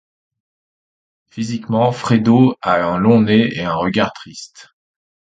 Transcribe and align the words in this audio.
Physiquement, 1.29 1.91
Fredo 1.91 2.57
a 2.63 2.81
un 2.83 2.97
long 2.97 3.21
nez 3.21 3.49
et 3.55 3.63
un 3.65 3.75
regard 3.75 4.13
triste. 4.13 4.69